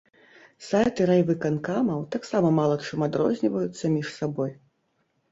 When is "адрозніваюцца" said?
3.07-3.85